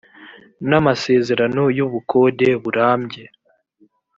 n 0.69 0.71
amasezerano 0.79 1.63
y 1.77 1.79
ubukode 1.85 2.47
burambye 2.61 3.25